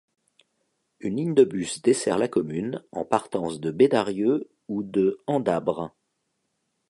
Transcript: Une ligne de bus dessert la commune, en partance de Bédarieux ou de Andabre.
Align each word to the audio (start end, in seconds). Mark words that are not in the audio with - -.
Une 0.99 1.17
ligne 1.17 1.35
de 1.35 1.43
bus 1.43 1.83
dessert 1.83 2.17
la 2.17 2.27
commune, 2.27 2.83
en 2.91 3.05
partance 3.05 3.59
de 3.59 3.69
Bédarieux 3.69 4.49
ou 4.67 4.81
de 4.81 5.21
Andabre. 5.27 5.93